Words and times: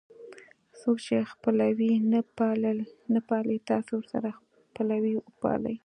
څوک 0.79 0.97
چې 1.05 1.29
خپلوي 1.31 1.91
نه 3.13 3.19
پالي 3.29 3.57
تاسې 3.69 3.91
ورسره 3.95 4.29
خپلوي 4.69 5.13
وپالئ. 5.17 5.75